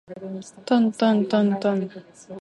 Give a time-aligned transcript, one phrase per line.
[0.65, 1.87] とんとんとんとん